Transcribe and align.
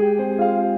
Música 0.00 0.69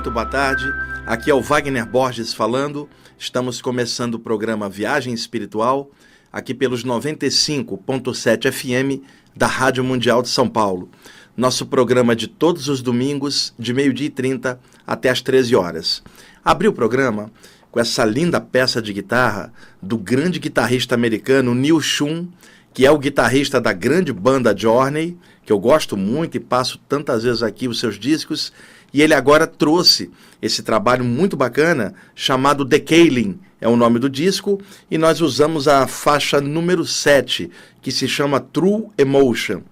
tarde. 0.00 0.72
Aqui 1.04 1.28
é 1.28 1.34
o 1.34 1.42
Wagner 1.42 1.84
Borges 1.84 2.32
falando. 2.32 2.88
Estamos 3.18 3.60
começando 3.60 4.14
o 4.14 4.18
programa 4.18 4.68
Viagem 4.68 5.12
Espiritual, 5.12 5.90
aqui 6.32 6.54
pelos 6.54 6.84
95.7 6.84 8.52
FM 8.52 9.02
da 9.34 9.48
Rádio 9.48 9.82
Mundial 9.82 10.22
de 10.22 10.28
São 10.28 10.48
Paulo. 10.48 10.88
Nosso 11.36 11.66
programa 11.66 12.14
de 12.14 12.28
todos 12.28 12.68
os 12.68 12.80
domingos, 12.80 13.52
de 13.58 13.74
meio-dia 13.74 14.06
e 14.06 14.10
30 14.10 14.60
até 14.86 15.10
as 15.10 15.20
13 15.20 15.56
horas. 15.56 16.02
Abri 16.44 16.68
o 16.68 16.72
programa 16.72 17.30
com 17.70 17.80
essa 17.80 18.04
linda 18.04 18.40
peça 18.40 18.80
de 18.80 18.92
guitarra 18.92 19.52
do 19.82 19.98
grande 19.98 20.38
guitarrista 20.38 20.94
americano 20.94 21.56
Neil 21.56 21.80
Schon, 21.80 22.28
que 22.72 22.86
é 22.86 22.90
o 22.90 22.98
guitarrista 22.98 23.60
da 23.60 23.72
grande 23.72 24.12
banda 24.12 24.56
Journey, 24.56 25.18
que 25.44 25.52
eu 25.52 25.58
gosto 25.58 25.96
muito 25.96 26.36
e 26.36 26.40
passo 26.40 26.78
tantas 26.88 27.24
vezes 27.24 27.42
aqui 27.42 27.66
os 27.66 27.80
seus 27.80 27.98
discos 27.98 28.52
e 28.92 29.02
ele 29.02 29.14
agora 29.14 29.46
trouxe 29.46 30.10
esse 30.40 30.62
trabalho 30.62 31.04
muito 31.04 31.36
bacana 31.36 31.94
chamado 32.14 32.64
Decaling, 32.64 33.38
é 33.60 33.68
o 33.68 33.76
nome 33.76 33.98
do 33.98 34.08
disco, 34.08 34.60
e 34.90 34.96
nós 34.96 35.20
usamos 35.20 35.66
a 35.66 35.86
faixa 35.86 36.40
número 36.40 36.84
7, 36.84 37.50
que 37.82 37.90
se 37.90 38.06
chama 38.06 38.40
True 38.40 38.86
Emotion. 38.96 39.62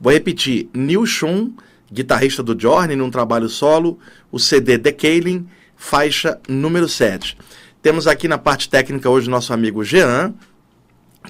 Vou 0.00 0.12
repetir, 0.12 0.68
Neil 0.74 1.06
Schon, 1.06 1.52
guitarrista 1.90 2.42
do 2.42 2.58
Journey 2.58 2.96
num 2.96 3.10
trabalho 3.10 3.48
solo, 3.48 3.98
o 4.30 4.38
CD 4.38 4.76
Decaling, 4.76 5.46
faixa 5.76 6.38
número 6.48 6.88
7. 6.88 7.38
Temos 7.80 8.06
aqui 8.06 8.26
na 8.26 8.36
parte 8.36 8.68
técnica 8.68 9.08
hoje 9.08 9.30
nosso 9.30 9.52
amigo 9.52 9.84
Jean, 9.84 10.34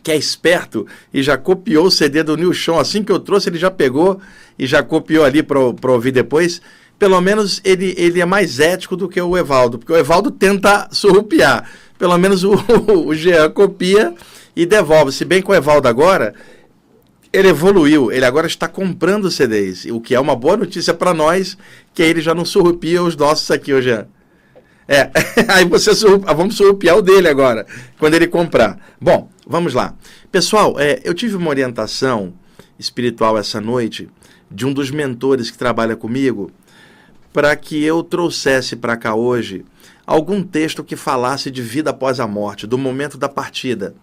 que 0.03 0.11
é 0.11 0.17
esperto 0.17 0.87
e 1.13 1.23
já 1.23 1.37
copiou 1.37 1.87
o 1.87 1.91
CD 1.91 2.23
do 2.23 2.37
New 2.37 2.53
Show. 2.53 2.79
Assim 2.79 3.03
que 3.03 3.13
eu 3.13 3.21
trouxe, 3.21 3.49
ele 3.49 3.59
já 3.59 3.71
pegou 3.71 4.21
e 4.59 4.67
já 4.67 4.83
copiou 4.83 5.25
ali 5.25 5.43
para 5.43 5.93
ouvir 5.93 6.13
depois. 6.13 6.63
Pelo 6.99 7.21
menos 7.21 7.61
ele, 7.65 7.95
ele 7.99 8.21
é 8.21 8.25
mais 8.25 8.59
ético 8.59 8.97
do 8.97 9.09
que 9.09 9.21
o 9.21 9.37
Evaldo, 9.37 9.79
porque 9.79 9.93
o 9.93 9.97
Evaldo 9.97 10.31
tenta 10.31 10.89
surrupiar. 10.91 11.69
Pelo 11.99 12.17
menos 12.19 12.45
o, 12.45 12.55
o 13.07 13.15
Jean 13.15 13.51
copia 13.51 14.15
e 14.55 14.65
devolve. 14.65 15.13
Se 15.13 15.25
bem 15.25 15.43
que 15.43 15.51
o 15.51 15.55
Evaldo 15.55 15.89
agora, 15.89 16.35
ele 17.33 17.49
evoluiu, 17.49 18.11
ele 18.11 18.25
agora 18.25 18.47
está 18.47 18.67
comprando 18.67 19.31
CDs, 19.31 19.85
o 19.87 20.01
que 20.01 20.15
é 20.15 20.21
uma 20.21 20.35
boa 20.35 20.57
notícia 20.57 20.95
para 20.95 21.13
nós, 21.13 21.57
que 21.93 22.03
ele 22.03 22.21
já 22.21 22.35
não 22.35 22.45
surrupia 22.45 23.03
os 23.03 23.15
nossos 23.15 23.51
aqui, 23.51 23.75
ô 23.75 23.81
Jean. 23.81 24.07
É, 24.89 25.11
aí 25.49 25.65
você 25.65 25.91
vamos 26.35 26.57
surrupiar 26.57 26.97
o 26.97 27.03
dele 27.03 27.29
agora, 27.29 27.67
quando 27.99 28.15
ele 28.15 28.27
comprar. 28.27 28.79
Bom, 29.01 29.29
vamos 29.47 29.75
lá. 29.75 29.95
Pessoal, 30.33 30.79
é, 30.79 31.01
eu 31.05 31.13
tive 31.13 31.37
uma 31.37 31.51
orientação 31.51 32.33
espiritual 32.79 33.37
essa 33.37 33.61
noite 33.61 34.09
de 34.51 34.65
um 34.65 34.73
dos 34.73 34.91
mentores 34.91 35.51
que 35.51 35.59
trabalha 35.59 35.97
comigo 35.97 36.51
para 37.37 37.55
que 37.55 37.85
eu 37.85 38.03
trouxesse 38.03 38.77
para 38.77 38.97
cá 38.97 39.15
hoje 39.15 39.63
algum 40.07 40.43
texto 40.43 40.83
que 40.83 40.97
falasse 40.97 41.51
de 41.51 41.61
vida 41.61 41.91
após 41.91 42.19
a 42.19 42.27
morte, 42.27 42.67
do 42.67 42.79
momento 42.79 43.19
da 43.19 43.29
partida, 43.29 43.95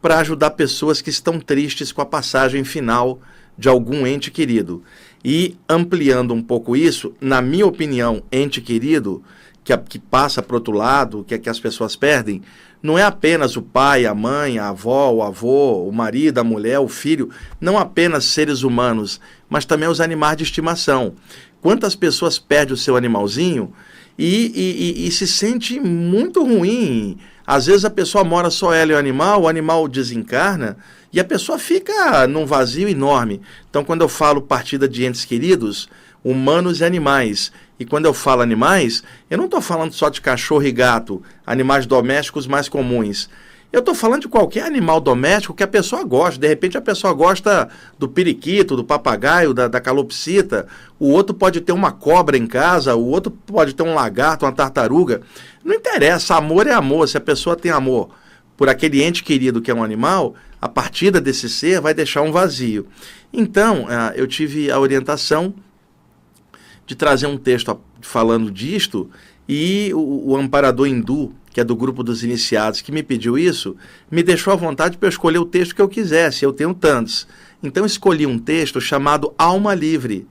para 0.00 0.18
ajudar 0.18 0.50
pessoas 0.50 1.00
que 1.00 1.08
estão 1.08 1.38
tristes 1.38 1.92
com 1.92 2.02
a 2.02 2.04
passagem 2.04 2.64
final 2.64 3.20
de 3.56 3.68
algum 3.68 4.04
ente 4.04 4.32
querido. 4.32 4.82
E 5.24 5.56
ampliando 5.68 6.34
um 6.34 6.42
pouco 6.42 6.74
isso, 6.74 7.14
na 7.20 7.40
minha 7.40 7.68
opinião, 7.68 8.24
ente 8.32 8.60
querido 8.60 9.22
que, 9.62 9.76
que 9.78 10.00
passa 10.00 10.42
para 10.42 10.56
outro 10.56 10.72
lado, 10.72 11.22
que, 11.22 11.38
que 11.38 11.48
as 11.48 11.60
pessoas 11.60 11.94
perdem, 11.94 12.42
não 12.82 12.98
é 12.98 13.04
apenas 13.04 13.56
o 13.56 13.62
pai, 13.62 14.06
a 14.06 14.14
mãe, 14.14 14.58
a 14.58 14.70
avó, 14.70 15.12
o 15.12 15.22
avô, 15.22 15.86
o 15.86 15.92
marido, 15.92 16.38
a 16.38 16.44
mulher, 16.44 16.80
o 16.80 16.88
filho, 16.88 17.30
não 17.60 17.78
apenas 17.78 18.24
seres 18.24 18.64
humanos, 18.64 19.20
mas 19.48 19.64
também 19.64 19.88
os 19.88 20.00
animais 20.00 20.36
de 20.36 20.42
estimação. 20.42 21.14
Quantas 21.62 21.94
pessoas 21.94 22.40
perdem 22.40 22.74
o 22.74 22.76
seu 22.76 22.96
animalzinho 22.96 23.72
e, 24.18 24.52
e, 24.54 25.04
e, 25.04 25.06
e 25.06 25.10
se 25.12 25.28
sente 25.28 25.78
muito 25.78 26.42
ruim? 26.44 27.16
Às 27.46 27.66
vezes 27.66 27.84
a 27.84 27.90
pessoa 27.90 28.24
mora 28.24 28.50
só 28.50 28.74
ela 28.74 28.92
e 28.92 28.94
o 28.94 28.98
animal, 28.98 29.42
o 29.42 29.48
animal 29.48 29.86
desencarna 29.86 30.76
e 31.12 31.20
a 31.20 31.24
pessoa 31.24 31.60
fica 31.60 32.26
num 32.26 32.44
vazio 32.44 32.88
enorme. 32.88 33.40
Então, 33.70 33.84
quando 33.84 34.02
eu 34.02 34.08
falo 34.08 34.42
partida 34.42 34.88
de 34.88 35.04
entes 35.04 35.24
queridos, 35.24 35.88
humanos 36.24 36.80
e 36.80 36.84
animais, 36.84 37.52
e 37.78 37.84
quando 37.84 38.06
eu 38.06 38.14
falo 38.14 38.42
animais, 38.42 39.04
eu 39.30 39.38
não 39.38 39.44
estou 39.44 39.60
falando 39.60 39.92
só 39.92 40.08
de 40.08 40.20
cachorro 40.20 40.64
e 40.64 40.72
gato, 40.72 41.22
animais 41.46 41.86
domésticos 41.86 42.46
mais 42.46 42.68
comuns. 42.68 43.28
Eu 43.72 43.80
estou 43.80 43.94
falando 43.94 44.22
de 44.22 44.28
qualquer 44.28 44.64
animal 44.64 45.00
doméstico 45.00 45.54
que 45.54 45.62
a 45.62 45.68
pessoa 45.68 46.04
gosta. 46.04 46.38
De 46.38 46.46
repente 46.46 46.76
a 46.76 46.80
pessoa 46.80 47.14
gosta 47.14 47.70
do 47.98 48.06
periquito, 48.06 48.76
do 48.76 48.84
papagaio, 48.84 49.54
da, 49.54 49.66
da 49.66 49.80
calopsita. 49.80 50.66
O 50.98 51.08
outro 51.08 51.34
pode 51.34 51.62
ter 51.62 51.72
uma 51.72 51.90
cobra 51.90 52.36
em 52.36 52.46
casa, 52.46 52.94
o 52.94 53.06
outro 53.06 53.30
pode 53.30 53.74
ter 53.74 53.82
um 53.82 53.94
lagarto, 53.94 54.44
uma 54.44 54.52
tartaruga. 54.52 55.22
Não 55.64 55.74
interessa, 55.74 56.36
amor 56.36 56.66
é 56.66 56.72
amor. 56.72 57.08
Se 57.08 57.16
a 57.16 57.20
pessoa 57.20 57.56
tem 57.56 57.72
amor 57.72 58.10
por 58.58 58.68
aquele 58.68 59.02
ente 59.02 59.24
querido 59.24 59.62
que 59.62 59.70
é 59.70 59.74
um 59.74 59.82
animal, 59.82 60.34
a 60.60 60.68
partida 60.68 61.18
desse 61.18 61.48
ser 61.48 61.80
vai 61.80 61.94
deixar 61.94 62.20
um 62.20 62.30
vazio. 62.30 62.86
Então, 63.32 63.86
ah, 63.88 64.12
eu 64.14 64.26
tive 64.26 64.70
a 64.70 64.78
orientação 64.78 65.54
de 66.86 66.94
trazer 66.94 67.26
um 67.26 67.38
texto 67.38 67.80
falando 68.02 68.50
disto 68.50 69.08
e 69.54 69.92
o, 69.92 70.30
o, 70.30 70.36
amparador 70.36 70.86
hindu, 70.86 71.30
que 71.50 71.60
é 71.60 71.64
do 71.64 71.76
grupo 71.76 72.02
dos 72.02 72.24
iniciados, 72.24 72.80
que 72.80 72.90
me 72.90 73.02
pediu 73.02 73.36
isso, 73.36 73.76
me 74.10 74.22
deixou 74.22 74.50
à 74.50 74.56
vontade 74.56 74.96
para 74.96 75.10
escolher 75.10 75.40
o 75.40 75.44
texto 75.44 75.74
que 75.74 75.82
eu 75.82 75.90
quisesse. 75.90 76.42
Eu 76.42 76.54
tenho 76.54 76.72
tantos. 76.72 77.28
Então 77.62 77.84
escolhi 77.84 78.24
um 78.24 78.38
texto 78.38 78.80
chamado 78.80 79.34
Alma 79.36 79.74
Livre. 79.74 80.26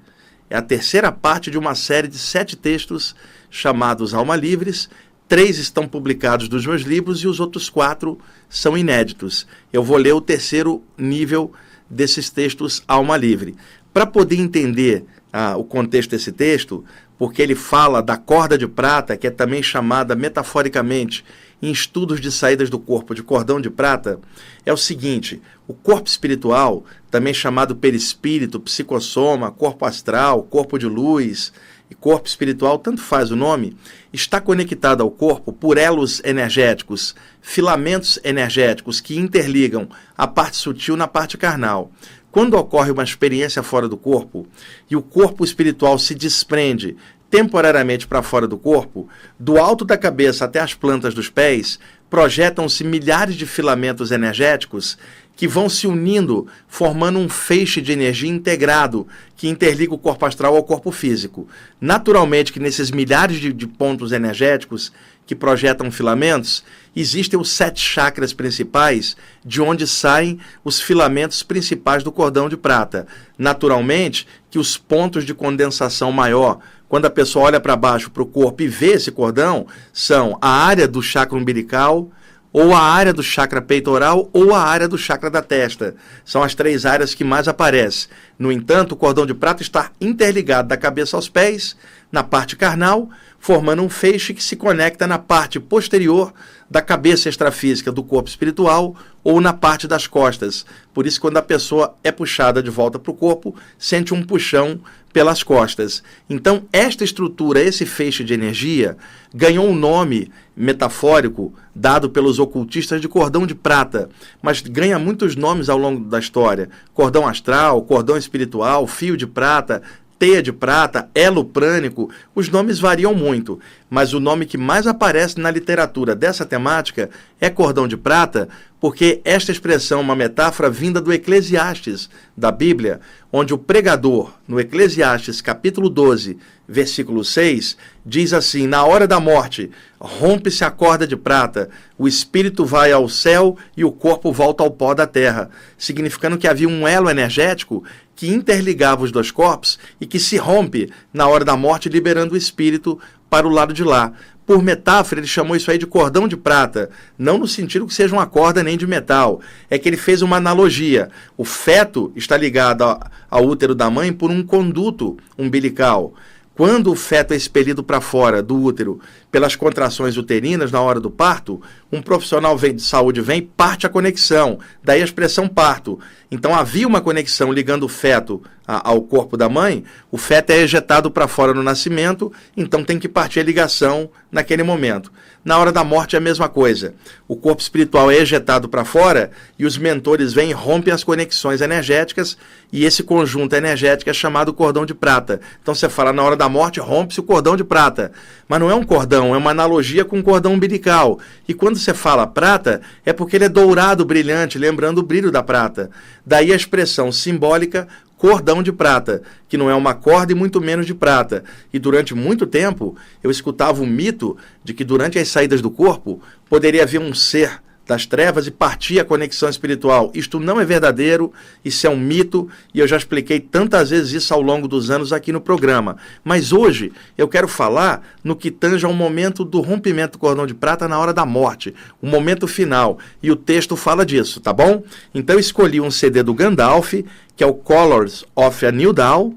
É 0.49 0.57
a 0.57 0.61
terceira 0.61 1.11
parte 1.11 1.51
de 1.51 1.57
uma 1.59 1.75
série 1.75 2.07
de 2.07 2.17
sete 2.17 2.55
textos 2.55 3.15
chamados 3.51 4.15
Alma 4.15 4.35
Livres. 4.35 4.89
Três 5.27 5.59
estão 5.59 5.87
publicados 5.87 6.47
dos 6.47 6.65
meus 6.65 6.81
livros 6.81 7.19
e 7.19 7.27
os 7.27 7.39
outros 7.39 7.69
quatro 7.69 8.17
são 8.49 8.75
inéditos. 8.75 9.45
Eu 9.71 9.83
vou 9.83 9.97
ler 9.97 10.13
o 10.13 10.19
terceiro 10.19 10.81
nível 10.97 11.51
desses 11.87 12.31
textos 12.31 12.81
Alma 12.87 13.17
Livre. 13.17 13.55
Para 13.93 14.05
poder 14.05 14.37
entender 14.37 15.05
ah, 15.31 15.57
o 15.57 15.63
contexto 15.63 16.11
desse 16.11 16.31
texto, 16.31 16.83
porque 17.17 17.41
ele 17.41 17.55
fala 17.55 18.01
da 18.01 18.17
corda 18.17 18.57
de 18.57 18.67
prata, 18.67 19.15
que 19.15 19.27
é 19.27 19.29
também 19.29 19.61
chamada 19.61 20.15
metaforicamente 20.15 21.23
em 21.61 21.71
estudos 21.71 22.19
de 22.19 22.31
saídas 22.31 22.69
do 22.69 22.79
corpo 22.79 23.13
de 23.13 23.21
cordão 23.21 23.61
de 23.61 23.69
prata, 23.69 24.19
é 24.65 24.73
o 24.73 24.77
seguinte: 24.77 25.41
o 25.67 25.73
corpo 25.73 26.07
espiritual, 26.09 26.83
também 27.09 27.33
chamado 27.33 27.75
perispírito, 27.75 28.59
psicossoma, 28.59 29.51
corpo 29.51 29.85
astral, 29.85 30.43
corpo 30.43 30.79
de 30.79 30.87
luz 30.87 31.53
e 31.89 31.93
corpo 31.93 32.27
espiritual, 32.27 32.79
tanto 32.79 33.01
faz 33.01 33.31
o 33.31 33.35
nome, 33.35 33.75
está 34.11 34.41
conectado 34.41 35.03
ao 35.03 35.11
corpo 35.11 35.51
por 35.51 35.77
elos 35.77 36.21
energéticos, 36.23 37.13
filamentos 37.41 38.17
energéticos 38.23 39.01
que 39.01 39.19
interligam 39.19 39.89
a 40.17 40.25
parte 40.25 40.57
sutil 40.57 40.95
na 40.95 41.07
parte 41.07 41.37
carnal. 41.37 41.91
Quando 42.31 42.53
ocorre 42.53 42.91
uma 42.91 43.03
experiência 43.03 43.61
fora 43.61 43.89
do 43.89 43.97
corpo 43.97 44.47
e 44.89 44.95
o 44.95 45.01
corpo 45.01 45.43
espiritual 45.43 45.99
se 45.99 46.15
desprende 46.15 46.95
temporariamente 47.29 48.07
para 48.07 48.21
fora 48.21 48.47
do 48.47 48.57
corpo, 48.57 49.07
do 49.39 49.57
alto 49.57 49.85
da 49.85 49.97
cabeça 49.97 50.45
até 50.45 50.59
as 50.59 50.73
plantas 50.73 51.13
dos 51.13 51.29
pés, 51.29 51.79
projetam-se 52.09 52.83
milhares 52.83 53.35
de 53.35 53.45
filamentos 53.45 54.11
energéticos 54.11 54.97
que 55.35 55.47
vão 55.47 55.69
se 55.69 55.87
unindo, 55.87 56.45
formando 56.67 57.17
um 57.17 57.29
feixe 57.29 57.81
de 57.81 57.91
energia 57.91 58.29
integrado 58.29 59.07
que 59.35 59.47
interliga 59.47 59.93
o 59.93 59.97
corpo 59.97 60.25
astral 60.25 60.55
ao 60.55 60.63
corpo 60.63 60.91
físico. 60.91 61.47
Naturalmente 61.79 62.51
que 62.51 62.59
nesses 62.59 62.91
milhares 62.91 63.39
de, 63.39 63.51
de 63.53 63.65
pontos 63.65 64.11
energéticos 64.11 64.91
que 65.31 65.35
projetam 65.35 65.89
filamentos, 65.89 66.61
existem 66.93 67.39
os 67.39 67.51
sete 67.51 67.79
chakras 67.79 68.33
principais, 68.33 69.15
de 69.45 69.61
onde 69.61 69.87
saem 69.87 70.37
os 70.61 70.81
filamentos 70.81 71.41
principais 71.41 72.03
do 72.03 72.11
cordão 72.11 72.49
de 72.49 72.57
prata. 72.57 73.07
Naturalmente 73.37 74.27
que 74.49 74.59
os 74.59 74.75
pontos 74.75 75.23
de 75.23 75.33
condensação 75.33 76.11
maior, 76.11 76.59
quando 76.89 77.05
a 77.05 77.09
pessoa 77.09 77.45
olha 77.45 77.61
para 77.61 77.77
baixo 77.77 78.11
para 78.11 78.21
o 78.21 78.25
corpo 78.25 78.61
e 78.61 78.67
vê 78.67 78.87
esse 78.87 79.09
cordão, 79.09 79.67
são 79.93 80.37
a 80.41 80.49
área 80.49 80.85
do 80.85 81.01
chakra 81.01 81.37
umbilical, 81.37 82.11
ou 82.53 82.73
a 82.73 82.81
área 82.81 83.13
do 83.13 83.23
chakra 83.23 83.61
peitoral 83.61 84.29
ou 84.33 84.53
a 84.53 84.61
área 84.61 84.87
do 84.87 84.97
chakra 84.97 85.29
da 85.29 85.41
testa. 85.41 85.95
São 86.25 86.43
as 86.43 86.53
três 86.53 86.85
áreas 86.85 87.13
que 87.13 87.23
mais 87.23 87.47
aparecem. 87.47 88.09
No 88.37 88.51
entanto, 88.51 88.91
o 88.91 88.97
cordão 88.97 89.25
de 89.25 89.33
prata 89.33 89.61
está 89.61 89.91
interligado 90.01 90.67
da 90.67 90.77
cabeça 90.77 91.15
aos 91.15 91.29
pés, 91.29 91.77
na 92.11 92.23
parte 92.23 92.57
carnal, 92.57 93.09
formando 93.41 93.81
um 93.81 93.89
feixe 93.89 94.35
que 94.35 94.43
se 94.43 94.55
conecta 94.55 95.07
na 95.07 95.17
parte 95.17 95.59
posterior 95.59 96.31
da 96.69 96.79
cabeça 96.79 97.27
extrafísica 97.27 97.91
do 97.91 98.03
corpo 98.03 98.29
espiritual 98.29 98.95
ou 99.23 99.41
na 99.41 99.51
parte 99.51 99.87
das 99.87 100.05
costas. 100.05 100.63
Por 100.93 101.07
isso, 101.07 101.19
quando 101.19 101.37
a 101.37 101.41
pessoa 101.41 101.95
é 102.03 102.11
puxada 102.11 102.61
de 102.61 102.69
volta 102.69 102.99
para 102.99 103.11
o 103.11 103.15
corpo, 103.15 103.55
sente 103.79 104.13
um 104.13 104.23
puxão 104.23 104.79
pelas 105.11 105.41
costas. 105.41 106.03
Então, 106.29 106.63
esta 106.71 107.03
estrutura, 107.03 107.59
esse 107.59 107.83
feixe 107.83 108.23
de 108.23 108.33
energia, 108.33 108.95
ganhou 109.33 109.67
um 109.67 109.75
nome 109.75 110.31
metafórico 110.55 111.51
dado 111.75 112.11
pelos 112.11 112.37
ocultistas 112.37 113.01
de 113.01 113.07
cordão 113.07 113.47
de 113.47 113.55
prata, 113.55 114.07
mas 114.39 114.61
ganha 114.61 114.99
muitos 114.99 115.35
nomes 115.35 115.67
ao 115.67 115.79
longo 115.79 116.05
da 116.05 116.19
história: 116.19 116.69
cordão 116.93 117.27
astral, 117.27 117.81
cordão 117.81 118.15
espiritual, 118.15 118.85
fio 118.85 119.17
de 119.17 119.25
prata, 119.25 119.81
teia 120.21 120.43
de 120.43 120.53
prata, 120.53 121.09
elo 121.15 121.43
prânico, 121.43 122.11
os 122.35 122.47
nomes 122.47 122.77
variam 122.77 123.11
muito, 123.11 123.59
mas 123.89 124.13
o 124.13 124.19
nome 124.19 124.45
que 124.45 124.55
mais 124.55 124.85
aparece 124.85 125.39
na 125.39 125.49
literatura 125.49 126.15
dessa 126.15 126.45
temática 126.45 127.09
é 127.39 127.49
cordão 127.49 127.87
de 127.87 127.97
prata, 127.97 128.47
porque 128.79 129.19
esta 129.25 129.51
expressão 129.51 129.97
é 129.97 130.03
uma 130.03 130.15
metáfora 130.15 130.69
vinda 130.69 131.01
do 131.01 131.11
Eclesiastes, 131.11 132.07
da 132.37 132.51
Bíblia, 132.51 132.99
onde 133.33 133.51
o 133.51 133.57
pregador, 133.57 134.31
no 134.47 134.59
Eclesiastes 134.59 135.41
capítulo 135.41 135.89
12, 135.89 136.37
versículo 136.67 137.23
6, 137.23 137.75
diz 138.05 138.31
assim: 138.31 138.67
Na 138.67 138.85
hora 138.85 139.07
da 139.07 139.19
morte, 139.19 139.71
rompe-se 139.99 140.63
a 140.63 140.69
corda 140.69 141.07
de 141.07 141.17
prata, 141.17 141.69
o 141.97 142.07
espírito 142.07 142.63
vai 142.63 142.91
ao 142.91 143.09
céu 143.09 143.57
e 143.75 143.83
o 143.83 143.91
corpo 143.91 144.31
volta 144.31 144.63
ao 144.63 144.69
pó 144.69 144.93
da 144.93 145.07
terra, 145.07 145.49
significando 145.77 146.37
que 146.37 146.47
havia 146.47 146.69
um 146.69 146.87
elo 146.87 147.09
energético 147.09 147.83
que 148.21 148.29
interligava 148.29 149.03
os 149.03 149.11
dois 149.11 149.31
corpos 149.31 149.79
e 149.99 150.05
que 150.05 150.19
se 150.19 150.37
rompe 150.37 150.91
na 151.11 151.27
hora 151.27 151.43
da 151.43 151.57
morte, 151.57 151.89
liberando 151.89 152.35
o 152.35 152.37
espírito 152.37 152.99
para 153.27 153.47
o 153.47 153.49
lado 153.49 153.73
de 153.73 153.83
lá. 153.83 154.13
Por 154.45 154.61
metáfora, 154.61 155.19
ele 155.19 155.27
chamou 155.27 155.55
isso 155.55 155.71
aí 155.71 155.79
de 155.79 155.87
cordão 155.87 156.27
de 156.27 156.37
prata, 156.37 156.91
não 157.17 157.39
no 157.39 157.47
sentido 157.47 157.87
que 157.87 157.95
seja 157.95 158.13
uma 158.13 158.27
corda 158.27 158.61
nem 158.61 158.77
de 158.77 158.85
metal. 158.85 159.41
É 159.71 159.79
que 159.79 159.89
ele 159.89 159.97
fez 159.97 160.21
uma 160.21 160.37
analogia. 160.37 161.09
O 161.35 161.43
feto 161.43 162.11
está 162.15 162.37
ligado 162.37 162.83
ao 163.27 163.43
útero 163.43 163.73
da 163.73 163.89
mãe 163.89 164.13
por 164.13 164.29
um 164.29 164.43
conduto 164.43 165.17
umbilical. 165.35 166.13
Quando 166.53 166.91
o 166.91 166.95
feto 166.95 167.33
é 167.33 167.35
expelido 167.35 167.83
para 167.83 167.99
fora 167.99 168.43
do 168.43 168.55
útero 168.55 168.99
pelas 169.31 169.55
contrações 169.55 170.17
uterinas 170.17 170.71
na 170.71 170.81
hora 170.81 170.99
do 170.99 171.09
parto, 171.09 171.61
um 171.91 172.01
profissional 172.01 172.57
vem 172.57 172.75
de 172.75 172.81
saúde 172.81 173.21
vem 173.21 173.41
parte 173.41 173.85
a 173.87 173.89
conexão, 173.89 174.59
daí 174.83 175.01
a 175.01 175.05
expressão 175.05 175.47
parto. 175.47 175.99
Então 176.29 176.53
havia 176.53 176.87
uma 176.87 177.01
conexão 177.01 177.51
ligando 177.51 177.83
o 177.83 177.89
feto 177.89 178.41
a, 178.67 178.89
ao 178.89 179.01
corpo 179.01 179.35
da 179.35 179.49
mãe, 179.49 179.83
o 180.11 180.17
feto 180.17 180.51
é 180.51 180.57
ejetado 180.57 181.09
para 181.09 181.27
fora 181.27 181.53
no 181.53 181.63
nascimento, 181.63 182.31
então 182.55 182.83
tem 182.83 182.99
que 182.99 183.09
partir 183.09 183.39
a 183.39 183.43
ligação 183.43 184.09
naquele 184.31 184.63
momento. 184.63 185.11
Na 185.43 185.57
hora 185.57 185.71
da 185.71 185.83
morte 185.83 186.15
é 186.15 186.19
a 186.19 186.21
mesma 186.21 186.47
coisa. 186.47 186.93
O 187.27 187.35
corpo 187.35 187.61
espiritual 187.61 188.11
é 188.11 188.17
ejetado 188.17 188.69
para 188.69 188.85
fora 188.85 189.31
e 189.57 189.65
os 189.65 189.75
mentores 189.75 190.33
vêm 190.33 190.51
e 190.51 190.53
rompem 190.53 190.93
as 190.93 191.03
conexões 191.03 191.61
energéticas 191.61 192.37
e 192.71 192.85
esse 192.85 193.01
conjunto 193.01 193.55
energético 193.55 194.09
é 194.09 194.13
chamado 194.13 194.53
cordão 194.53 194.85
de 194.85 194.93
prata. 194.93 195.41
Então 195.59 195.73
você 195.73 195.89
fala 195.89 196.13
na 196.13 196.21
hora 196.21 196.37
da 196.37 196.47
morte 196.47 196.79
rompe-se 196.79 197.19
o 197.19 197.23
cordão 197.23 197.57
de 197.57 197.63
prata, 197.63 198.11
mas 198.47 198.59
não 198.59 198.69
é 198.69 198.75
um 198.75 198.83
cordão, 198.83 199.20
é 199.27 199.37
uma 199.37 199.51
analogia 199.51 200.03
com 200.03 200.17
um 200.17 200.21
cordão 200.21 200.53
umbilical. 200.53 201.19
E 201.47 201.53
quando 201.53 201.77
você 201.77 201.93
fala 201.93 202.25
prata 202.25 202.81
é 203.05 203.13
porque 203.13 203.35
ele 203.35 203.45
é 203.45 203.49
dourado, 203.49 204.03
brilhante, 204.03 204.57
lembrando 204.57 204.97
o 204.97 205.03
brilho 205.03 205.31
da 205.31 205.43
prata. 205.43 205.89
Daí 206.25 206.51
a 206.51 206.55
expressão 206.55 207.11
simbólica 207.11 207.87
cordão 208.17 208.61
de 208.61 208.71
prata, 208.71 209.23
que 209.49 209.57
não 209.57 209.67
é 209.67 209.73
uma 209.73 209.95
corda 209.95 210.31
e 210.31 210.35
muito 210.35 210.61
menos 210.61 210.85
de 210.85 210.93
prata. 210.93 211.43
E 211.73 211.79
durante 211.79 212.13
muito 212.13 212.45
tempo 212.45 212.95
eu 213.23 213.31
escutava 213.31 213.81
o 213.81 213.87
mito 213.87 214.37
de 214.63 214.75
que 214.75 214.83
durante 214.83 215.17
as 215.17 215.27
saídas 215.27 215.59
do 215.59 215.71
corpo 215.71 216.21
poderia 216.47 216.83
haver 216.83 217.01
um 217.01 217.15
ser 217.15 217.59
das 217.91 218.05
trevas 218.05 218.47
e 218.47 218.51
partir 218.51 219.01
a 219.01 219.05
conexão 219.05 219.49
espiritual. 219.49 220.11
Isto 220.13 220.39
não 220.39 220.61
é 220.61 220.63
verdadeiro, 220.63 221.33
isso 221.63 221.85
é 221.85 221.89
um 221.89 221.99
mito 221.99 222.47
e 222.73 222.79
eu 222.79 222.87
já 222.87 222.95
expliquei 222.95 223.37
tantas 223.37 223.89
vezes 223.89 224.13
isso 224.13 224.33
ao 224.33 224.41
longo 224.41 224.65
dos 224.65 224.89
anos 224.89 225.11
aqui 225.11 225.33
no 225.33 225.41
programa. 225.41 225.97
Mas 226.23 226.53
hoje 226.53 226.93
eu 227.17 227.27
quero 227.27 227.49
falar 227.49 228.01
no 228.23 228.33
que 228.33 228.49
tange 228.49 228.85
ao 228.85 228.93
momento 228.93 229.43
do 229.43 229.59
rompimento 229.59 230.13
do 230.13 230.19
cordão 230.19 230.47
de 230.47 230.53
prata 230.53 230.87
na 230.87 230.97
hora 230.97 231.13
da 231.13 231.25
morte, 231.25 231.75
o 232.01 232.07
momento 232.07 232.47
final. 232.47 232.97
E 233.21 233.29
o 233.29 233.35
texto 233.35 233.75
fala 233.75 234.05
disso, 234.05 234.39
tá 234.39 234.53
bom? 234.53 234.83
Então 235.13 235.35
eu 235.35 235.39
escolhi 235.41 235.81
um 235.81 235.91
CD 235.91 236.23
do 236.23 236.33
Gandalf, 236.33 236.93
que 237.35 237.43
é 237.43 237.45
o 237.45 237.53
Colors 237.53 238.23
of 238.33 238.65
a 238.65 238.71
New 238.71 238.93
Dawn, 238.93 239.33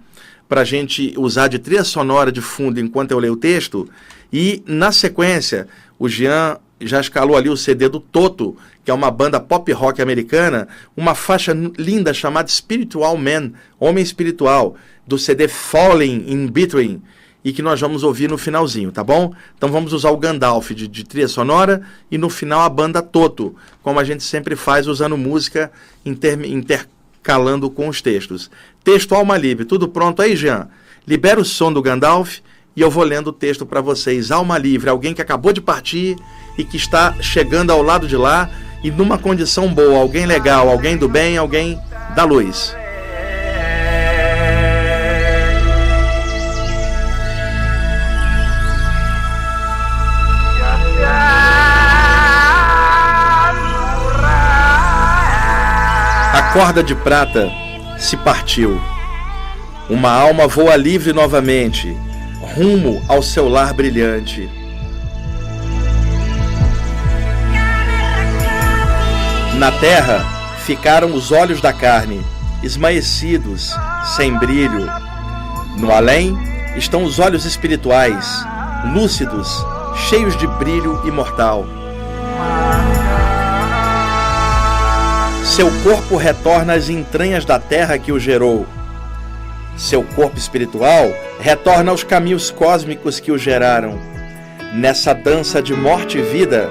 para 0.48 0.60
a 0.60 0.64
gente 0.64 1.12
usar 1.18 1.48
de 1.48 1.58
trilha 1.58 1.82
sonora 1.82 2.30
de 2.30 2.40
fundo 2.40 2.78
enquanto 2.78 3.10
eu 3.10 3.18
leio 3.18 3.32
o 3.32 3.36
texto. 3.36 3.88
E 4.32 4.62
na 4.64 4.92
sequência, 4.92 5.66
o 5.98 6.08
Jean 6.08 6.58
já 6.80 7.00
escalou 7.00 7.36
ali 7.36 7.48
o 7.48 7.56
CD 7.56 7.88
do 7.88 8.00
Toto, 8.00 8.56
que 8.84 8.90
é 8.90 8.94
uma 8.94 9.10
banda 9.10 9.40
pop 9.40 9.70
rock 9.72 10.02
americana, 10.02 10.68
uma 10.96 11.14
faixa 11.14 11.52
linda 11.78 12.12
chamada 12.12 12.48
Spiritual 12.48 13.16
Man, 13.16 13.52
Homem 13.78 14.02
Espiritual, 14.02 14.76
do 15.06 15.18
CD 15.18 15.48
Falling 15.48 16.24
in 16.26 16.46
Between, 16.46 17.02
e 17.44 17.52
que 17.52 17.62
nós 17.62 17.80
vamos 17.80 18.02
ouvir 18.02 18.28
no 18.28 18.38
finalzinho, 18.38 18.90
tá 18.90 19.04
bom? 19.04 19.32
Então 19.56 19.70
vamos 19.70 19.92
usar 19.92 20.10
o 20.10 20.16
Gandalf 20.16 20.70
de, 20.70 20.88
de 20.88 21.04
trilha 21.04 21.28
sonora 21.28 21.82
e 22.10 22.16
no 22.16 22.30
final 22.30 22.60
a 22.60 22.68
banda 22.68 23.02
Toto, 23.02 23.54
como 23.82 24.00
a 24.00 24.04
gente 24.04 24.22
sempre 24.22 24.56
faz 24.56 24.86
usando 24.86 25.16
música 25.16 25.70
inter, 26.06 26.42
intercalando 26.44 27.68
com 27.70 27.88
os 27.88 28.00
textos. 28.00 28.50
Texto 28.82 29.14
Alma 29.14 29.36
Livre, 29.36 29.66
tudo 29.66 29.88
pronto 29.88 30.22
aí, 30.22 30.34
Jean? 30.34 30.68
Libera 31.06 31.38
o 31.38 31.44
som 31.44 31.70
do 31.70 31.82
Gandalf 31.82 32.38
e 32.74 32.80
eu 32.80 32.90
vou 32.90 33.04
lendo 33.04 33.28
o 33.28 33.32
texto 33.32 33.66
para 33.66 33.82
vocês. 33.82 34.30
Alma 34.30 34.56
livre, 34.56 34.88
alguém 34.88 35.12
que 35.12 35.20
acabou 35.20 35.52
de 35.52 35.60
partir 35.60 36.16
e 36.56 36.64
que 36.64 36.76
está 36.76 37.14
chegando 37.20 37.70
ao 37.70 37.82
lado 37.82 38.06
de 38.06 38.16
lá 38.16 38.48
e 38.82 38.90
numa 38.90 39.18
condição 39.18 39.72
boa, 39.72 39.98
alguém 39.98 40.26
legal, 40.26 40.68
alguém 40.68 40.96
do 40.96 41.08
bem, 41.08 41.36
alguém 41.36 41.80
da 42.14 42.24
luz. 42.24 42.76
A 56.32 56.50
corda 56.52 56.82
de 56.82 56.94
prata 56.94 57.50
se 57.98 58.16
partiu. 58.18 58.80
Uma 59.88 60.10
alma 60.10 60.46
voa 60.46 60.76
livre 60.76 61.12
novamente 61.12 61.96
rumo 62.44 63.02
ao 63.08 63.22
seu 63.22 63.48
lar 63.48 63.72
brilhante. 63.72 64.48
Na 69.58 69.72
terra 69.72 70.24
ficaram 70.64 71.14
os 71.14 71.32
olhos 71.32 71.60
da 71.60 71.72
carne, 71.72 72.24
esmaecidos, 72.62 73.74
sem 74.16 74.36
brilho. 74.38 74.86
No 75.76 75.92
além 75.92 76.36
estão 76.76 77.04
os 77.04 77.18
olhos 77.18 77.44
espirituais, 77.44 78.44
lúcidos, 78.92 79.48
cheios 80.08 80.36
de 80.36 80.46
brilho 80.46 81.00
imortal. 81.06 81.64
Seu 85.44 85.70
corpo 85.82 86.16
retorna 86.16 86.74
às 86.74 86.88
entranhas 86.88 87.44
da 87.44 87.58
terra 87.58 87.98
que 87.98 88.10
o 88.10 88.18
gerou 88.18 88.66
seu 89.76 90.04
corpo 90.04 90.38
espiritual 90.38 91.12
retorna 91.40 91.90
aos 91.90 92.04
caminhos 92.04 92.50
cósmicos 92.50 93.18
que 93.18 93.32
o 93.32 93.38
geraram. 93.38 93.98
Nessa 94.72 95.12
dança 95.12 95.60
de 95.60 95.74
morte 95.74 96.18
e 96.18 96.22
vida, 96.22 96.68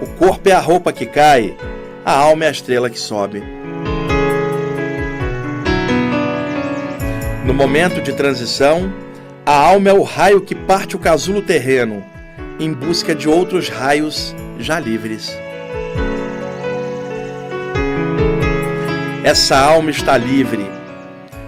o 0.00 0.06
corpo 0.18 0.48
é 0.48 0.52
a 0.52 0.60
roupa 0.60 0.92
que 0.92 1.06
cai, 1.06 1.56
a 2.04 2.12
alma 2.12 2.44
é 2.44 2.48
a 2.48 2.50
estrela 2.50 2.90
que 2.90 2.98
sobe. 2.98 3.42
No 7.44 7.54
momento 7.54 8.00
de 8.00 8.12
transição, 8.12 8.92
a 9.44 9.54
alma 9.54 9.90
é 9.90 9.92
o 9.92 10.02
raio 10.02 10.40
que 10.40 10.54
parte 10.54 10.96
o 10.96 10.98
casulo 10.98 11.42
terreno, 11.42 12.04
em 12.58 12.72
busca 12.72 13.14
de 13.14 13.28
outros 13.28 13.68
raios 13.68 14.34
já 14.58 14.78
livres. 14.78 15.36
Essa 19.24 19.58
alma 19.58 19.90
está 19.90 20.16
livre 20.16 20.82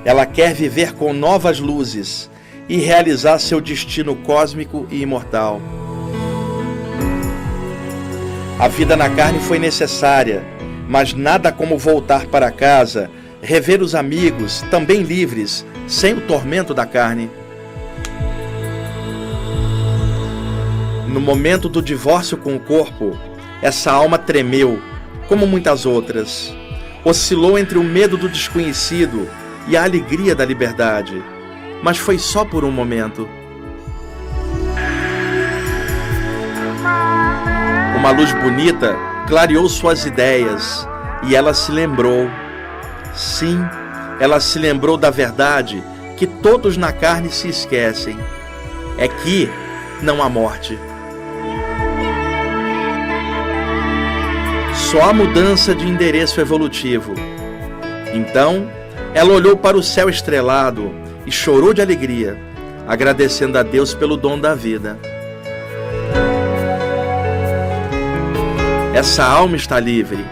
ela 0.04 0.26
quer 0.26 0.52
viver 0.52 0.92
com 0.92 1.12
novas 1.14 1.58
luzes 1.58 2.30
e 2.68 2.76
realizar 2.76 3.38
seu 3.38 3.60
destino 3.60 4.14
cósmico 4.14 4.86
e 4.90 5.00
imortal. 5.00 5.60
A 8.64 8.68
vida 8.68 8.96
na 8.96 9.10
carne 9.10 9.40
foi 9.40 9.58
necessária, 9.58 10.42
mas 10.88 11.12
nada 11.12 11.52
como 11.52 11.76
voltar 11.76 12.24
para 12.24 12.50
casa, 12.50 13.10
rever 13.42 13.82
os 13.82 13.94
amigos, 13.94 14.62
também 14.70 15.02
livres, 15.02 15.66
sem 15.86 16.14
o 16.14 16.22
tormento 16.22 16.72
da 16.72 16.86
carne. 16.86 17.30
No 21.06 21.20
momento 21.20 21.68
do 21.68 21.82
divórcio 21.82 22.38
com 22.38 22.56
o 22.56 22.58
corpo, 22.58 23.14
essa 23.60 23.92
alma 23.92 24.16
tremeu, 24.16 24.80
como 25.28 25.46
muitas 25.46 25.84
outras. 25.84 26.50
Oscilou 27.04 27.58
entre 27.58 27.76
o 27.76 27.84
medo 27.84 28.16
do 28.16 28.30
desconhecido 28.30 29.28
e 29.68 29.76
a 29.76 29.84
alegria 29.84 30.34
da 30.34 30.42
liberdade, 30.42 31.22
mas 31.82 31.98
foi 31.98 32.18
só 32.18 32.46
por 32.46 32.64
um 32.64 32.70
momento. 32.70 33.28
Uma 38.04 38.12
luz 38.12 38.34
bonita 38.34 38.94
clareou 39.26 39.66
suas 39.66 40.04
ideias 40.04 40.86
e 41.26 41.34
ela 41.34 41.54
se 41.54 41.72
lembrou. 41.72 42.28
Sim, 43.14 43.58
ela 44.20 44.40
se 44.40 44.58
lembrou 44.58 44.98
da 44.98 45.08
verdade 45.08 45.82
que 46.18 46.26
todos 46.26 46.76
na 46.76 46.92
carne 46.92 47.30
se 47.30 47.48
esquecem: 47.48 48.18
é 48.98 49.08
que 49.08 49.48
não 50.02 50.22
há 50.22 50.28
morte. 50.28 50.78
Só 54.74 55.08
há 55.08 55.12
mudança 55.14 55.74
de 55.74 55.88
endereço 55.88 56.42
evolutivo. 56.42 57.14
Então, 58.12 58.70
ela 59.14 59.32
olhou 59.32 59.56
para 59.56 59.78
o 59.78 59.82
céu 59.82 60.10
estrelado 60.10 60.94
e 61.24 61.32
chorou 61.32 61.72
de 61.72 61.80
alegria, 61.80 62.38
agradecendo 62.86 63.56
a 63.56 63.62
Deus 63.62 63.94
pelo 63.94 64.14
dom 64.14 64.38
da 64.38 64.54
vida. 64.54 64.98
Essa 68.94 69.24
alma 69.24 69.56
está 69.56 69.78
livre. 69.78 70.24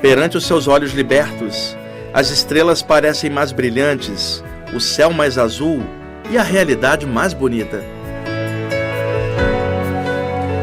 Perante 0.00 0.36
os 0.36 0.46
seus 0.46 0.68
olhos 0.68 0.92
libertos, 0.92 1.76
as 2.14 2.30
estrelas 2.30 2.82
parecem 2.82 3.30
mais 3.30 3.50
brilhantes, 3.50 4.44
o 4.74 4.78
céu 4.78 5.12
mais 5.12 5.38
azul 5.38 5.82
e 6.30 6.38
a 6.38 6.42
realidade 6.42 7.06
mais 7.06 7.32
bonita. 7.32 7.82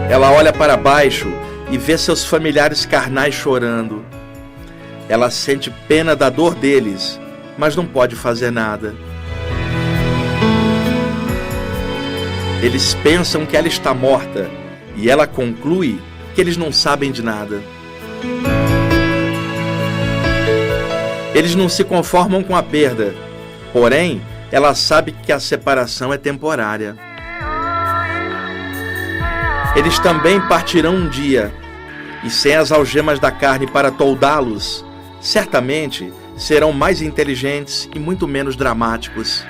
Ela 0.09 0.31
olha 0.31 0.53
para 0.53 0.77
baixo 0.77 1.27
e 1.69 1.77
vê 1.77 1.97
seus 1.97 2.23
familiares 2.23 2.85
carnais 2.85 3.33
chorando. 3.33 4.05
Ela 5.09 5.29
sente 5.29 5.69
pena 5.87 6.15
da 6.15 6.29
dor 6.29 6.55
deles 6.55 7.19
mas 7.57 7.75
não 7.75 7.85
pode 7.85 8.15
fazer 8.15 8.51
nada. 8.51 8.93
Eles 12.61 12.93
pensam 12.95 13.45
que 13.45 13.55
ela 13.55 13.67
está 13.67 13.93
morta 13.93 14.49
e 14.95 15.09
ela 15.09 15.27
conclui 15.27 15.99
que 16.35 16.41
eles 16.41 16.57
não 16.57 16.71
sabem 16.71 17.13
de 17.13 17.23
nada. 17.23 17.63
Eles 21.33 21.55
não 21.55 21.69
se 21.69 21.83
conformam 21.83 22.43
com 22.43 22.55
a 22.55 22.61
perda, 22.61 23.15
porém, 23.71 24.21
ela 24.51 24.75
sabe 24.75 25.13
que 25.13 25.31
a 25.31 25.39
separação 25.39 26.13
é 26.13 26.17
temporária. 26.17 26.95
Eles 29.75 29.97
também 29.99 30.39
partirão 30.41 30.95
um 30.95 31.09
dia, 31.09 31.53
e 32.23 32.29
sem 32.29 32.55
as 32.55 32.71
algemas 32.71 33.19
da 33.19 33.31
carne 33.31 33.67
para 33.67 33.91
toldá-los, 33.91 34.85
certamente 35.19 36.13
serão 36.37 36.71
mais 36.71 37.01
inteligentes 37.01 37.89
e 37.93 37.99
muito 37.99 38.27
menos 38.27 38.55
dramáticos. 38.55 39.45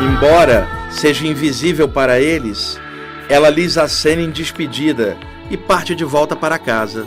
Embora 0.00 0.79
seja 0.90 1.26
invisível 1.26 1.88
para 1.88 2.20
eles, 2.20 2.78
ela 3.28 3.48
lhes 3.48 3.78
acena 3.78 4.22
em 4.22 4.30
despedida 4.30 5.16
e 5.50 5.56
parte 5.56 5.94
de 5.94 6.04
volta 6.04 6.34
para 6.34 6.58
casa. 6.58 7.06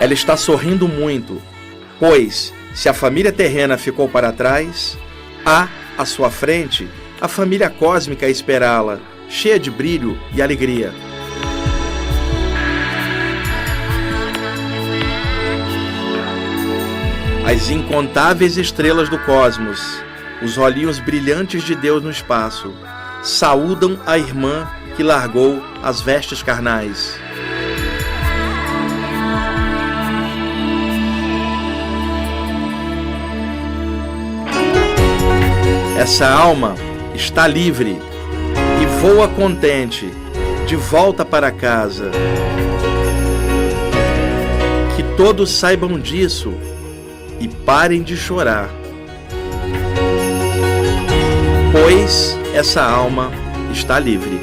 Ela 0.00 0.14
está 0.14 0.36
sorrindo 0.36 0.88
muito, 0.88 1.40
pois, 1.98 2.54
se 2.74 2.88
a 2.88 2.94
família 2.94 3.30
terrena 3.30 3.76
ficou 3.76 4.08
para 4.08 4.32
trás, 4.32 4.96
há, 5.44 5.68
à 5.98 6.06
sua 6.06 6.30
frente, 6.30 6.88
a 7.20 7.28
família 7.28 7.68
cósmica 7.68 8.24
a 8.24 8.30
esperá-la, 8.30 8.98
cheia 9.28 9.58
de 9.58 9.70
brilho 9.70 10.18
e 10.34 10.40
alegria. 10.40 11.09
As 17.50 17.68
incontáveis 17.68 18.56
estrelas 18.56 19.08
do 19.08 19.18
cosmos, 19.18 19.82
os 20.40 20.56
olhinhos 20.56 21.00
brilhantes 21.00 21.64
de 21.64 21.74
Deus 21.74 22.00
no 22.00 22.08
espaço, 22.08 22.72
saúdam 23.24 23.98
a 24.06 24.16
irmã 24.16 24.68
que 24.96 25.02
largou 25.02 25.60
as 25.82 26.00
vestes 26.00 26.44
carnais. 26.44 27.18
Essa 35.98 36.28
alma 36.28 36.76
está 37.16 37.48
livre 37.48 37.98
e 38.80 38.86
voa 39.00 39.26
contente 39.26 40.08
de 40.68 40.76
volta 40.76 41.24
para 41.24 41.50
casa. 41.50 42.12
Que 44.94 45.02
todos 45.16 45.50
saibam 45.50 45.98
disso 45.98 46.54
e 47.40 47.48
parem 47.48 48.02
de 48.02 48.16
chorar, 48.16 48.68
pois 51.72 52.38
essa 52.54 52.82
alma 52.82 53.32
está 53.72 53.98
livre. 53.98 54.38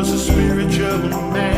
was 0.00 0.12
a 0.12 0.18
spiritual 0.18 1.20
man. 1.30 1.49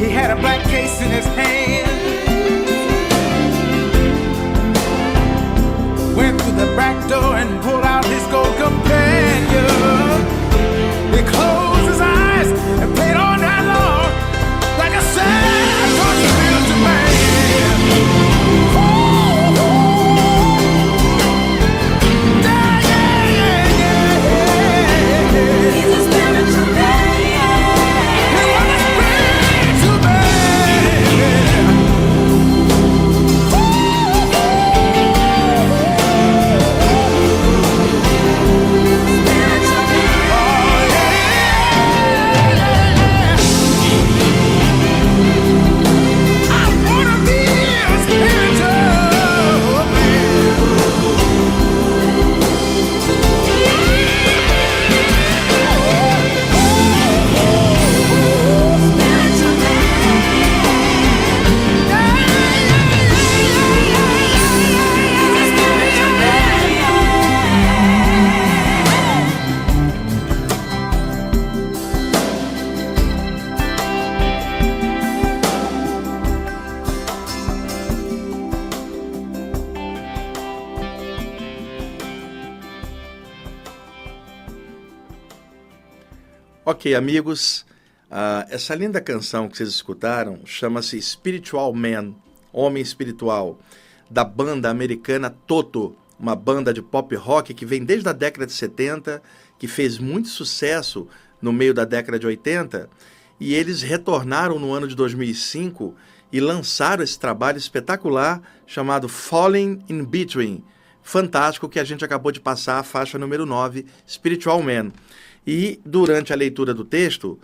He 0.00 0.08
had 0.08 0.30
a 0.30 0.36
black 0.36 0.64
case 0.64 1.02
in 1.02 1.10
his 1.10 1.26
hand. 1.26 1.86
Went 6.16 6.40
through 6.40 6.56
the 6.56 6.74
back 6.74 7.06
door 7.06 7.36
and 7.36 7.62
pulled 7.62 7.84
out 7.84 8.06
his 8.06 8.24
gold 8.28 8.56
companion. 8.56 9.66
He 11.14 11.22
closed 11.34 11.86
his 11.86 12.00
eyes 12.00 12.48
and 12.80 12.96
played 12.96 13.16
on. 13.16 13.39
Ok, 86.80 86.94
amigos, 86.94 87.66
uh, 88.10 88.48
essa 88.48 88.74
linda 88.74 89.02
canção 89.02 89.50
que 89.50 89.58
vocês 89.58 89.68
escutaram 89.68 90.40
chama-se 90.46 90.98
Spiritual 91.02 91.74
Man, 91.74 92.14
Homem 92.50 92.82
Espiritual, 92.82 93.58
da 94.10 94.24
banda 94.24 94.70
americana 94.70 95.28
Toto, 95.28 95.94
uma 96.18 96.34
banda 96.34 96.72
de 96.72 96.80
pop 96.80 97.14
rock 97.16 97.52
que 97.52 97.66
vem 97.66 97.84
desde 97.84 98.08
a 98.08 98.14
década 98.14 98.46
de 98.46 98.54
70, 98.54 99.22
que 99.58 99.68
fez 99.68 99.98
muito 99.98 100.28
sucesso 100.28 101.06
no 101.38 101.52
meio 101.52 101.74
da 101.74 101.84
década 101.84 102.18
de 102.18 102.26
80, 102.26 102.88
e 103.38 103.52
eles 103.52 103.82
retornaram 103.82 104.58
no 104.58 104.72
ano 104.72 104.88
de 104.88 104.96
2005 104.96 105.94
e 106.32 106.40
lançaram 106.40 107.04
esse 107.04 107.18
trabalho 107.18 107.58
espetacular 107.58 108.40
chamado 108.66 109.06
Falling 109.06 109.84
in 109.86 110.02
Between. 110.02 110.64
Fantástico 111.02 111.68
que 111.68 111.78
a 111.78 111.84
gente 111.84 112.06
acabou 112.06 112.32
de 112.32 112.40
passar 112.40 112.78
a 112.78 112.82
faixa 112.82 113.18
número 113.18 113.44
9, 113.44 113.84
Spiritual 114.08 114.62
Man. 114.62 114.92
E 115.46 115.80
durante 115.84 116.32
a 116.32 116.36
leitura 116.36 116.74
do 116.74 116.84
texto, 116.84 117.38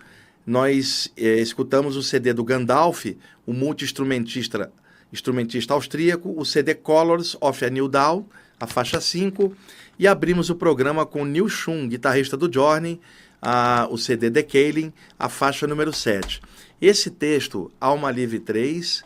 nós 0.45 1.11
é, 1.17 1.39
escutamos 1.39 1.95
o 1.95 2.03
CD 2.03 2.33
do 2.33 2.43
Gandalf, 2.43 3.05
o 3.45 3.53
multi-instrumentista 3.53 4.71
instrumentista 5.11 5.73
austríaco, 5.73 6.33
o 6.37 6.43
CD 6.43 6.75
Colors 6.75 7.37
of 7.39 7.63
a 7.63 7.69
New 7.69 7.87
Dawn, 7.87 8.25
a 8.59 8.67
faixa 8.67 8.99
5, 8.99 9.55
e 9.97 10.05
abrimos 10.05 10.49
o 10.49 10.55
programa 10.55 11.05
com 11.05 11.23
Neil 11.23 11.47
Schum, 11.47 11.87
guitarrista 11.87 12.35
do 12.35 12.51
Journey, 12.51 12.99
a, 13.41 13.87
o 13.89 13.97
CD 13.97 14.29
The 14.29 14.43
Kaling, 14.43 14.91
a 15.17 15.29
faixa 15.29 15.65
número 15.65 15.93
7. 15.93 16.41
Esse 16.81 17.09
texto, 17.09 17.71
Alma 17.79 18.11
Livre 18.11 18.39
3, 18.39 19.03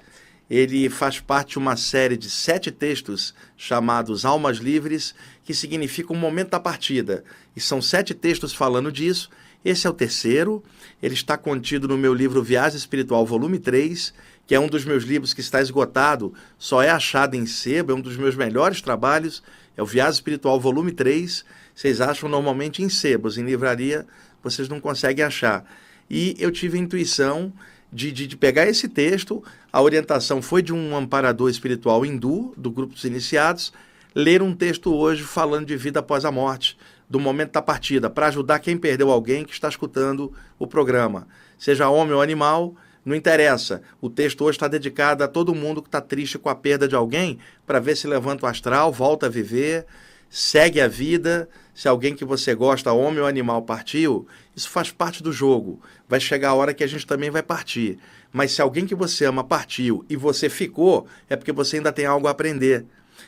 ele 0.49 0.89
faz 0.89 1.19
parte 1.19 1.51
de 1.51 1.59
uma 1.59 1.77
série 1.77 2.17
de 2.17 2.29
sete 2.29 2.71
textos 2.71 3.33
chamados 3.55 4.25
Almas 4.25 4.57
Livres, 4.57 5.15
que 5.43 5.53
significa 5.53 6.13
um 6.13 6.17
momento 6.17 6.49
da 6.49 6.59
partida. 6.59 7.23
E 7.55 7.59
são 7.59 7.81
sete 7.81 8.13
textos 8.13 8.53
falando 8.53 8.91
disso. 8.91 9.29
Esse 9.63 9.87
é 9.87 9.89
o 9.89 9.93
terceiro. 9.93 10.63
Ele 11.01 11.13
está 11.13 11.37
contido 11.37 11.87
no 11.87 11.97
meu 11.97 12.13
livro 12.13 12.43
Viagem 12.43 12.77
Espiritual, 12.77 13.25
volume 13.25 13.59
3, 13.59 14.13
que 14.47 14.55
é 14.55 14.59
um 14.59 14.67
dos 14.67 14.85
meus 14.85 15.03
livros 15.03 15.33
que 15.33 15.41
está 15.41 15.61
esgotado, 15.61 16.33
só 16.57 16.81
é 16.81 16.89
achado 16.89 17.35
em 17.35 17.45
sebo, 17.45 17.91
é 17.91 17.95
um 17.95 18.01
dos 18.01 18.17
meus 18.17 18.35
melhores 18.35 18.81
trabalhos. 18.81 19.41
É 19.77 19.81
o 19.81 19.85
Viagem 19.85 20.13
Espiritual, 20.13 20.59
volume 20.59 20.91
3. 20.91 21.45
Vocês 21.73 22.01
acham 22.01 22.27
normalmente 22.27 22.83
em 22.83 22.89
sebos, 22.89 23.37
em 23.37 23.43
livraria 23.43 24.05
vocês 24.43 24.67
não 24.67 24.79
conseguem 24.79 25.23
achar. 25.23 25.65
E 26.09 26.35
eu 26.39 26.51
tive 26.51 26.77
a 26.77 26.81
intuição 26.81 27.53
de, 27.91 28.11
de, 28.11 28.27
de, 28.27 28.37
pegar 28.37 28.67
esse 28.67 28.87
texto. 28.87 29.43
A 29.71 29.81
orientação 29.81 30.41
foi 30.41 30.61
de 30.61 30.73
um 30.73 30.95
amparador 30.95 31.49
espiritual 31.49 32.05
hindu, 32.05 32.53
do 32.57 32.71
grupo 32.71 32.93
dos 32.93 33.03
iniciados, 33.03 33.71
ler 34.13 34.41
um 34.41 34.53
texto 34.53 34.93
hoje 34.93 35.23
falando 35.23 35.65
de 35.65 35.77
vida 35.77 35.99
após 35.99 36.25
a 36.25 36.31
morte, 36.31 36.77
do 37.09 37.19
momento 37.19 37.51
da 37.51 37.61
partida, 37.61 38.09
para 38.09 38.27
ajudar 38.27 38.59
quem 38.59 38.77
perdeu 38.77 39.11
alguém 39.11 39.43
que 39.43 39.51
está 39.51 39.67
escutando 39.67 40.33
o 40.57 40.65
programa. 40.65 41.27
Seja 41.57 41.89
homem 41.89 42.13
ou 42.13 42.21
animal, 42.21 42.75
não 43.03 43.15
interessa. 43.15 43.81
O 43.99 44.09
texto 44.09 44.43
hoje 44.43 44.55
está 44.55 44.67
dedicado 44.67 45.23
a 45.23 45.27
todo 45.27 45.55
mundo 45.55 45.81
que 45.81 45.87
está 45.87 45.99
triste 45.99 46.37
com 46.37 46.49
a 46.49 46.55
perda 46.55 46.87
de 46.87 46.95
alguém, 46.95 47.39
para 47.65 47.79
ver 47.79 47.97
se 47.97 48.07
levanta 48.07 48.45
o 48.45 48.49
astral, 48.49 48.91
volta 48.91 49.25
a 49.25 49.29
viver, 49.29 49.85
segue 50.29 50.79
a 50.79 50.87
vida. 50.87 51.49
Se 51.73 51.87
alguém 51.87 52.15
que 52.15 52.23
você 52.23 52.53
gosta, 52.55 52.93
homem 52.93 53.19
ou 53.19 53.27
animal, 53.27 53.61
partiu, 53.63 54.27
isso 54.55 54.69
faz 54.69 54.91
parte 54.91 55.21
do 55.21 55.31
jogo. 55.31 55.81
Vai 56.07 56.19
chegar 56.19 56.49
a 56.49 56.53
hora 56.53 56.73
que 56.73 56.83
a 56.83 56.87
gente 56.87 57.05
também 57.05 57.29
vai 57.29 57.43
partir. 57.43 57.97
Mas 58.31 58.53
se 58.53 58.61
alguém 58.61 58.85
que 58.85 58.95
você 58.95 59.25
ama 59.25 59.43
partiu 59.43 60.05
e 60.09 60.15
você 60.15 60.49
ficou, 60.49 61.07
é 61.29 61.35
porque 61.35 61.51
você 61.51 61.77
ainda 61.77 61.91
tem 61.91 62.05
algo 62.05 62.27
a 62.27 62.31
aprender. 62.31 62.85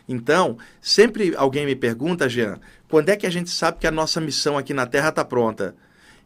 Então, 0.07 0.57
sempre 0.81 1.33
alguém 1.35 1.65
me 1.65 1.75
pergunta, 1.75 2.29
Jean, 2.29 2.59
quando 2.89 3.09
é 3.09 3.15
que 3.15 3.27
a 3.27 3.29
gente 3.29 3.49
sabe 3.49 3.79
que 3.79 3.87
a 3.87 3.91
nossa 3.91 4.21
missão 4.21 4.57
aqui 4.57 4.73
na 4.73 4.85
Terra 4.85 5.09
está 5.09 5.25
pronta? 5.25 5.75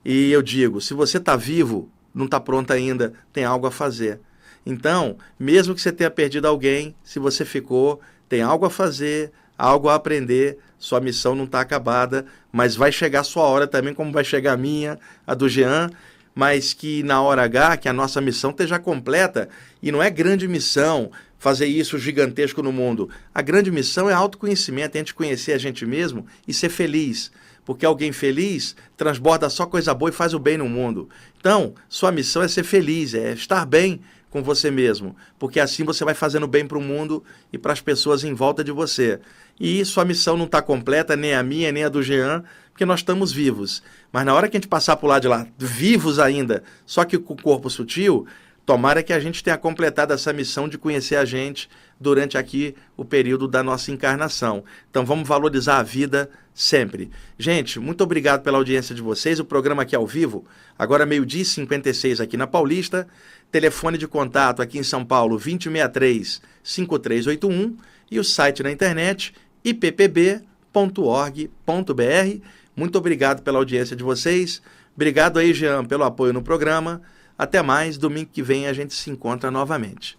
E 0.03 0.31
eu 0.31 0.41
digo, 0.41 0.79
se 0.81 0.93
você 0.93 1.17
está 1.17 1.35
vivo, 1.35 1.89
não 2.13 2.25
está 2.25 2.39
pronto 2.39 2.71
ainda, 2.71 3.13
tem 3.31 3.43
algo 3.43 3.67
a 3.67 3.71
fazer. 3.71 4.19
Então, 4.65 5.17
mesmo 5.39 5.73
que 5.73 5.81
você 5.81 5.91
tenha 5.91 6.11
perdido 6.11 6.47
alguém, 6.47 6.95
se 7.03 7.19
você 7.19 7.45
ficou, 7.45 8.01
tem 8.27 8.41
algo 8.41 8.65
a 8.65 8.69
fazer, 8.69 9.31
algo 9.57 9.87
a 9.89 9.95
aprender, 9.95 10.57
sua 10.77 10.99
missão 10.99 11.35
não 11.35 11.45
está 11.45 11.61
acabada, 11.61 12.25
mas 12.51 12.75
vai 12.75 12.91
chegar 12.91 13.21
a 13.21 13.23
sua 13.23 13.43
hora 13.43 13.65
também, 13.65 13.93
como 13.93 14.11
vai 14.11 14.23
chegar 14.23 14.53
a 14.53 14.57
minha, 14.57 14.99
a 15.25 15.33
do 15.33 15.47
Jean, 15.47 15.89
mas 16.35 16.73
que 16.73 17.01
na 17.01 17.21
hora 17.21 17.43
H, 17.43 17.77
que 17.77 17.89
a 17.89 17.93
nossa 17.93 18.21
missão 18.21 18.51
esteja 18.51 18.77
completa, 18.77 19.49
e 19.81 19.91
não 19.91 20.03
é 20.03 20.09
grande 20.09 20.47
missão 20.47 21.11
fazer 21.37 21.67
isso 21.67 21.97
gigantesco 21.97 22.63
no 22.63 22.71
mundo. 22.71 23.09
A 23.33 23.41
grande 23.41 23.71
missão 23.71 24.09
é 24.09 24.13
autoconhecimento, 24.13 24.97
é 24.97 24.99
a 24.99 25.01
gente 25.01 25.13
conhecer 25.13 25.53
a 25.53 25.57
gente 25.57 25.85
mesmo 25.85 26.25
e 26.47 26.53
ser 26.53 26.69
feliz. 26.69 27.31
Porque 27.65 27.85
alguém 27.85 28.11
feliz 28.11 28.75
transborda 28.95 29.49
só 29.49 29.65
coisa 29.65 29.93
boa 29.93 30.09
e 30.09 30.13
faz 30.13 30.33
o 30.33 30.39
bem 30.39 30.57
no 30.57 30.69
mundo. 30.69 31.09
Então, 31.39 31.73
sua 31.89 32.11
missão 32.11 32.41
é 32.41 32.47
ser 32.47 32.63
feliz, 32.63 33.13
é 33.13 33.33
estar 33.33 33.65
bem 33.65 34.01
com 34.29 34.43
você 34.43 34.69
mesmo, 34.69 35.15
porque 35.39 35.59
assim 35.59 35.83
você 35.83 36.03
vai 36.03 36.13
fazendo 36.13 36.47
bem 36.47 36.67
para 36.67 36.77
o 36.77 36.81
mundo 36.81 37.23
e 37.51 37.57
para 37.57 37.73
as 37.73 37.81
pessoas 37.81 38.23
em 38.23 38.33
volta 38.33 38.63
de 38.63 38.71
você. 38.71 39.19
E 39.59 39.83
sua 39.85 40.05
missão 40.05 40.37
não 40.37 40.45
está 40.45 40.61
completa, 40.61 41.15
nem 41.15 41.33
a 41.33 41.41
minha, 41.41 41.71
nem 41.71 41.83
a 41.83 41.89
do 41.89 42.03
Jean, 42.03 42.43
porque 42.69 42.85
nós 42.85 42.99
estamos 42.99 43.31
vivos. 43.31 43.81
Mas 44.11 44.25
na 44.25 44.33
hora 44.33 44.47
que 44.47 44.57
a 44.57 44.59
gente 44.59 44.67
passar 44.67 44.97
por 44.97 45.07
lá 45.07 45.17
de 45.17 45.27
lá, 45.27 45.47
vivos 45.57 46.19
ainda, 46.19 46.63
só 46.85 47.03
que 47.03 47.17
com 47.17 47.33
o 47.33 47.41
corpo 47.41 47.69
sutil, 47.69 48.27
tomara 48.67 49.01
que 49.01 49.13
a 49.13 49.19
gente 49.19 49.41
tenha 49.41 49.57
completado 49.57 50.11
essa 50.11 50.33
missão 50.33 50.67
de 50.67 50.77
conhecer 50.77 51.15
a 51.15 51.23
gente 51.23 51.69
durante 51.97 52.37
aqui 52.37 52.75
o 52.97 53.05
período 53.05 53.47
da 53.47 53.63
nossa 53.63 53.91
encarnação. 53.91 54.61
Então 54.91 55.05
vamos 55.05 55.25
valorizar 55.25 55.77
a 55.77 55.83
vida 55.83 56.29
sempre. 56.53 57.09
Gente, 57.39 57.79
muito 57.79 58.03
obrigado 58.03 58.43
pela 58.43 58.57
audiência 58.57 58.93
de 58.93 59.01
vocês. 59.01 59.39
O 59.39 59.45
programa 59.45 59.83
aqui 59.83 59.95
ao 59.95 60.05
vivo, 60.05 60.43
agora 60.77 61.05
meio-dia 61.05 61.43
e 61.43 61.45
56 61.45 62.19
aqui 62.19 62.35
na 62.35 62.45
Paulista. 62.45 63.07
Telefone 63.49 63.97
de 63.97 64.05
contato 64.05 64.61
aqui 64.61 64.77
em 64.77 64.83
São 64.83 65.05
Paulo 65.05 65.37
2063 65.37 66.41
5381 66.61 67.77
e 68.11 68.19
o 68.19 68.23
site 68.23 68.63
na 68.63 68.69
internet 68.69 69.33
ippb.org.br. 69.63 70.43
Muito 72.75 72.97
obrigado 72.97 73.41
pela 73.43 73.59
audiência 73.59 73.95
de 73.95 74.03
vocês. 74.03 74.61
Obrigado 74.93 75.39
aí, 75.39 75.53
Jean, 75.53 75.85
pelo 75.85 76.03
apoio 76.03 76.33
no 76.33 76.41
programa. 76.41 77.01
Até 77.37 77.61
mais, 77.61 77.97
domingo 77.97 78.31
que 78.31 78.41
vem 78.41 78.67
a 78.67 78.73
gente 78.73 78.93
se 78.93 79.09
encontra 79.11 79.51
novamente. 79.51 80.17